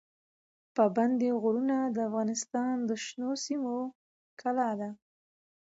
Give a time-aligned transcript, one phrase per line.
[0.75, 3.75] پابندی غرونه د افغانستان د شنو سیمو
[4.31, 4.89] ښکلا ده.